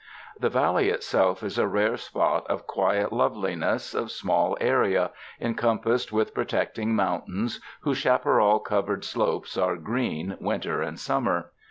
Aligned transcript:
The 0.39 0.49
valley 0.49 0.89
itself 0.89 1.43
is 1.43 1.59
a 1.59 1.67
rare 1.67 1.95
spot 1.95 2.47
of 2.49 2.65
quiet 2.65 3.13
loveliness 3.13 3.93
of 3.93 4.09
small 4.11 4.57
area, 4.59 5.11
encompassed 5.39 6.11
with 6.11 6.33
protecting 6.33 6.95
mountains 6.95 7.61
whose 7.81 7.99
chaparral 7.99 8.57
covered 8.61 9.05
slopes 9.05 9.57
are 9.59 9.75
green 9.75 10.37
winter 10.39 10.81
and 10.81 10.99
summer. 10.99 11.51